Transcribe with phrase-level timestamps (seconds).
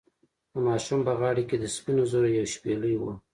[0.51, 3.13] د ماشوم په غاړه کې د سپینو زرو یوه شپیلۍ وه.